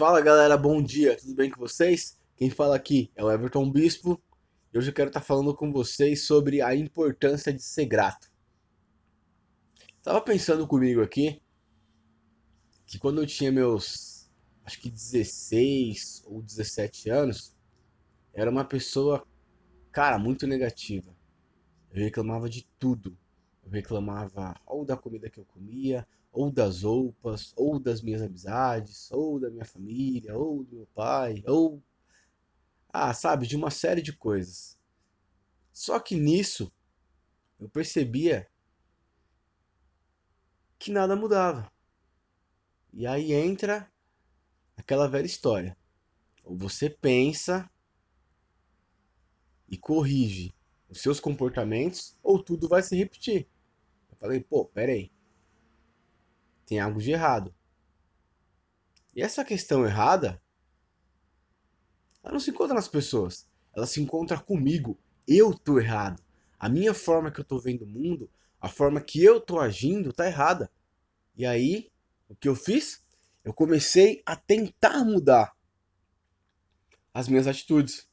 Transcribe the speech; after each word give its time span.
Fala 0.00 0.22
galera, 0.22 0.56
bom 0.56 0.82
dia, 0.82 1.14
tudo 1.14 1.34
bem 1.34 1.50
com 1.50 1.60
vocês? 1.60 2.18
Quem 2.34 2.48
fala 2.48 2.74
aqui 2.74 3.12
é 3.14 3.22
o 3.22 3.30
Everton 3.30 3.70
Bispo 3.70 4.18
e 4.72 4.78
hoje 4.78 4.88
eu 4.88 4.94
quero 4.94 5.10
estar 5.10 5.20
falando 5.20 5.54
com 5.54 5.70
vocês 5.70 6.24
sobre 6.24 6.62
a 6.62 6.74
importância 6.74 7.52
de 7.52 7.62
ser 7.62 7.84
grato. 7.84 8.32
Tava 10.02 10.22
pensando 10.22 10.66
comigo 10.66 11.02
aqui 11.02 11.42
que 12.86 12.98
quando 12.98 13.20
eu 13.20 13.26
tinha 13.26 13.52
meus 13.52 14.26
acho 14.64 14.80
que 14.80 14.88
16 14.88 16.22
ou 16.24 16.40
17 16.40 17.10
anos, 17.10 17.54
era 18.32 18.50
uma 18.50 18.64
pessoa, 18.64 19.22
cara, 19.92 20.18
muito 20.18 20.46
negativa. 20.46 21.14
Eu 21.92 22.02
reclamava 22.02 22.48
de 22.48 22.66
tudo. 22.78 23.18
Eu 23.62 23.70
reclamava 23.70 24.54
ou 24.66 24.84
da 24.84 24.96
comida 24.96 25.30
que 25.30 25.38
eu 25.38 25.44
comia, 25.44 26.06
ou 26.32 26.50
das 26.50 26.82
roupas, 26.82 27.52
ou 27.56 27.78
das 27.78 28.02
minhas 28.02 28.22
amizades, 28.22 29.10
ou 29.10 29.38
da 29.38 29.50
minha 29.50 29.64
família, 29.64 30.36
ou 30.36 30.64
do 30.64 30.76
meu 30.76 30.86
pai, 30.94 31.42
ou. 31.46 31.82
Ah, 32.92 33.14
sabe, 33.14 33.46
de 33.46 33.56
uma 33.56 33.70
série 33.70 34.02
de 34.02 34.12
coisas. 34.12 34.78
Só 35.72 35.98
que 36.00 36.16
nisso 36.16 36.72
eu 37.58 37.68
percebia 37.68 38.48
que 40.78 40.90
nada 40.90 41.14
mudava. 41.14 41.70
E 42.92 43.06
aí 43.06 43.32
entra 43.32 43.90
aquela 44.76 45.06
velha 45.06 45.26
história. 45.26 45.76
Ou 46.42 46.56
você 46.56 46.90
pensa 46.90 47.70
e 49.68 49.78
corrige 49.78 50.52
os 50.88 51.00
seus 51.00 51.20
comportamentos, 51.20 52.18
ou 52.22 52.42
tudo 52.42 52.68
vai 52.68 52.82
se 52.82 52.96
repetir. 52.96 53.46
Falei, 54.20 54.40
pô, 54.40 54.66
peraí 54.66 55.10
tem 56.70 56.78
algo 56.78 57.02
de 57.02 57.10
errado. 57.10 57.52
E 59.12 59.20
essa 59.20 59.44
questão 59.44 59.84
errada, 59.84 60.40
ela 62.22 62.34
não 62.34 62.38
se 62.38 62.52
encontra 62.52 62.76
nas 62.76 62.86
pessoas, 62.86 63.44
ela 63.74 63.88
se 63.88 64.00
encontra 64.00 64.38
comigo. 64.38 64.96
Eu 65.26 65.52
tô 65.52 65.80
errado. 65.80 66.22
A 66.60 66.68
minha 66.68 66.94
forma 66.94 67.32
que 67.32 67.40
eu 67.40 67.44
tô 67.44 67.58
vendo 67.58 67.82
o 67.82 67.88
mundo, 67.88 68.30
a 68.60 68.68
forma 68.68 69.00
que 69.00 69.20
eu 69.20 69.40
tô 69.40 69.58
agindo, 69.58 70.12
tá 70.12 70.28
errada. 70.28 70.70
E 71.36 71.44
aí, 71.44 71.90
o 72.28 72.36
que 72.36 72.48
eu 72.48 72.54
fiz? 72.54 73.04
Eu 73.42 73.52
comecei 73.52 74.22
a 74.24 74.36
tentar 74.36 75.04
mudar 75.04 75.52
as 77.12 77.26
minhas 77.26 77.48
atitudes, 77.48 78.08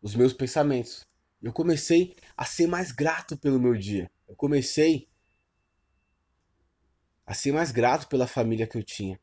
os 0.00 0.14
meus 0.14 0.32
pensamentos. 0.32 1.06
Eu 1.42 1.52
comecei 1.52 2.16
a 2.34 2.46
ser 2.46 2.66
mais 2.66 2.90
grato 2.90 3.36
pelo 3.36 3.60
meu 3.60 3.76
dia. 3.76 4.10
Eu 4.28 4.36
comecei 4.36 5.08
a 7.26 7.32
ser 7.32 7.52
mais 7.52 7.72
grato 7.72 8.08
pela 8.08 8.26
família 8.26 8.66
que 8.66 8.76
eu 8.76 8.82
tinha, 8.82 9.18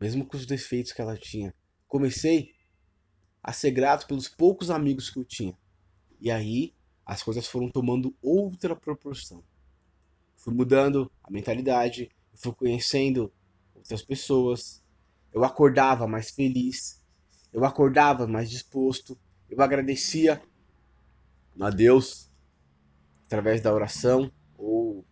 mesmo 0.00 0.26
com 0.26 0.36
os 0.36 0.44
defeitos 0.44 0.92
que 0.92 1.00
ela 1.00 1.16
tinha. 1.16 1.54
Comecei 1.86 2.54
a 3.42 3.52
ser 3.52 3.70
grato 3.70 4.06
pelos 4.06 4.28
poucos 4.28 4.70
amigos 4.70 5.10
que 5.10 5.18
eu 5.18 5.24
tinha. 5.24 5.56
E 6.20 6.30
aí 6.30 6.74
as 7.06 7.22
coisas 7.22 7.46
foram 7.46 7.70
tomando 7.70 8.16
outra 8.20 8.74
proporção. 8.74 9.44
Fui 10.36 10.52
mudando 10.52 11.10
a 11.22 11.30
mentalidade, 11.30 12.10
fui 12.34 12.52
conhecendo 12.52 13.32
outras 13.74 14.02
pessoas. 14.02 14.82
Eu 15.32 15.44
acordava 15.44 16.06
mais 16.08 16.30
feliz, 16.30 17.00
eu 17.52 17.64
acordava 17.64 18.26
mais 18.26 18.50
disposto, 18.50 19.18
eu 19.48 19.60
agradecia 19.62 20.42
a 21.60 21.70
Deus 21.70 22.31
através 23.32 23.62
da 23.62 23.72
oração 23.72 24.30
ou 24.58 25.06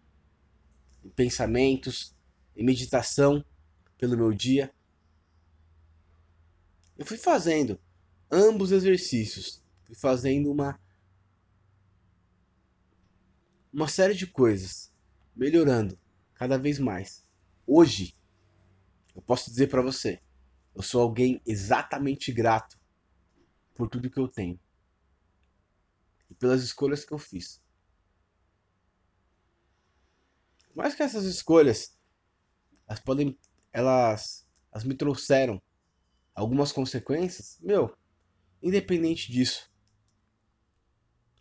pensamentos, 1.17 2.15
em 2.55 2.63
meditação 2.63 3.43
pelo 3.97 4.15
meu 4.15 4.31
dia. 4.31 4.71
Eu 6.99 7.07
fui 7.07 7.17
fazendo 7.17 7.81
ambos 8.31 8.73
exercícios, 8.73 9.65
fui 9.85 9.95
fazendo 9.95 10.53
uma 10.53 10.79
uma 13.73 13.89
série 13.89 14.15
de 14.15 14.27
coisas, 14.27 14.93
melhorando 15.35 15.99
cada 16.35 16.59
vez 16.59 16.79
mais. 16.79 17.25
Hoje, 17.67 18.15
eu 19.17 19.23
posso 19.23 19.49
dizer 19.49 19.69
para 19.69 19.81
você, 19.81 20.21
eu 20.75 20.83
sou 20.83 21.01
alguém 21.01 21.41
exatamente 21.47 22.31
grato 22.33 22.79
por 23.75 23.89
tudo 23.89 24.11
que 24.11 24.21
eu 24.21 24.29
tenho 24.29 24.61
e 26.29 26.35
pelas 26.35 26.63
escolhas 26.63 27.03
que 27.03 27.13
eu 27.13 27.19
fiz. 27.19 27.63
Mais 30.75 30.95
que 30.95 31.03
essas 31.03 31.25
escolhas 31.25 31.99
elas 32.87 33.01
podem. 33.01 33.39
Elas, 33.73 34.47
elas 34.73 34.85
me 34.85 34.95
trouxeram 34.95 35.63
algumas 36.35 36.73
consequências. 36.73 37.57
Meu, 37.61 37.97
independente 38.61 39.31
disso, 39.31 39.71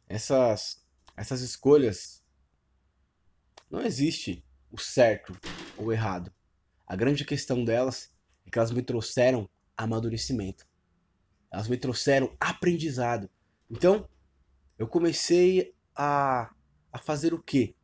essas, 0.07 0.85
essas 1.17 1.41
escolhas 1.41 2.23
não 3.69 3.81
existe 3.81 4.45
o 4.71 4.77
certo 4.77 5.35
ou 5.77 5.85
o 5.85 5.91
errado. 5.91 6.31
A 6.85 6.95
grande 6.95 7.25
questão 7.25 7.63
delas 7.65 8.11
é 8.45 8.49
que 8.51 8.59
elas 8.59 8.71
me 8.71 8.83
trouxeram 8.83 9.49
amadurecimento. 9.75 10.67
Elas 11.51 11.67
me 11.67 11.77
trouxeram 11.77 12.35
aprendizado. 12.39 13.29
Então, 13.69 14.07
eu 14.77 14.87
comecei 14.87 15.75
a, 15.95 16.53
a 16.91 16.99
fazer 16.99 17.33
o 17.33 17.41
quê? 17.41 17.75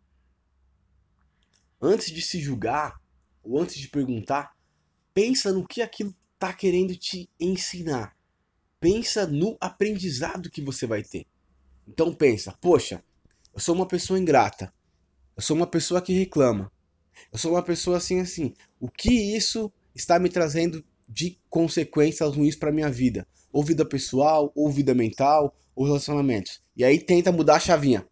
Antes 1.88 2.12
de 2.12 2.20
se 2.20 2.40
julgar, 2.40 3.00
ou 3.44 3.62
antes 3.62 3.76
de 3.76 3.88
perguntar, 3.88 4.58
pensa 5.14 5.54
no 5.54 5.68
que 5.68 5.84
aquilo 5.84 6.16
está 6.34 6.52
querendo 6.52 6.96
te 6.96 7.30
ensinar. 7.40 8.18
Pensa 8.80 9.28
no 9.28 9.56
aprendizado 9.62 10.50
que 10.50 10.64
você 10.64 10.88
vai 10.88 11.04
ter. 11.04 11.28
Então 11.88 12.12
pensa, 12.12 12.58
poxa, 12.60 13.04
eu 13.54 13.60
sou 13.60 13.76
uma 13.76 13.88
pessoa 13.88 14.18
ingrata. 14.18 14.74
Eu 15.38 15.44
sou 15.44 15.56
uma 15.56 15.68
pessoa 15.68 16.02
que 16.02 16.12
reclama. 16.12 16.72
Eu 17.32 17.38
sou 17.38 17.52
uma 17.52 17.62
pessoa 17.62 17.98
assim 17.98 18.20
assim. 18.20 18.56
O 18.80 18.90
que 18.90 19.14
isso 19.38 19.72
está 19.94 20.18
me 20.18 20.28
trazendo 20.28 20.84
de 21.08 21.40
consequências 21.52 22.36
ruins 22.36 22.56
para 22.56 22.72
minha 22.72 22.90
vida? 22.90 23.28
Ou 23.52 23.64
vida 23.64 23.86
pessoal, 23.86 24.52
ou 24.56 24.72
vida 24.72 24.96
mental, 24.96 25.56
ou 25.76 25.86
relacionamentos. 25.86 26.64
E 26.76 26.84
aí 26.84 27.00
tenta 27.00 27.32
mudar 27.32 27.58
a 27.58 27.60
chavinha. 27.60 28.08